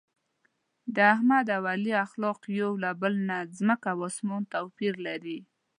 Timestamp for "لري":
5.07-5.39